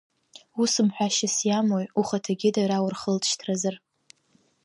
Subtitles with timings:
[0.61, 3.75] Ус мҳәашьас иумои, ухаҭагьы дара урхылҵышьҭразар!